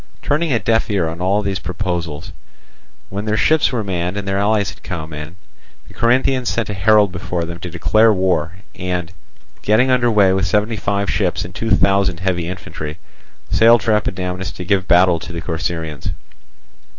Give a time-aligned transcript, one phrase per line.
[0.23, 2.31] Turning a deaf ear to all these proposals,
[3.09, 5.35] when their ships were manned and their allies had come in,
[5.87, 9.11] the Corinthians sent a herald before them to declare war and,
[9.61, 12.97] getting under way with seventy five ships and two thousand heavy infantry,
[13.51, 16.09] sailed for Epidamnus to give battle to the Corcyraeans.